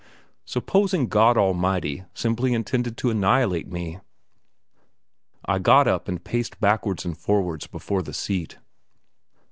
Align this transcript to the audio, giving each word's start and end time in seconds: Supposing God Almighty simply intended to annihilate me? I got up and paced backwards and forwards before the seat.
Supposing 0.45 1.09
God 1.09 1.37
Almighty 1.37 2.05
simply 2.15 2.55
intended 2.55 2.97
to 2.97 3.11
annihilate 3.11 3.67
me? 3.67 3.99
I 5.45 5.59
got 5.59 5.87
up 5.87 6.07
and 6.07 6.23
paced 6.23 6.59
backwards 6.59 7.05
and 7.05 7.15
forwards 7.15 7.67
before 7.67 8.01
the 8.01 8.11
seat. 8.11 8.57